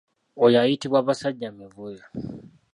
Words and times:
Oyo 0.43 0.57
ayitibwa 0.59 0.99
basajjamivule. 1.07 2.03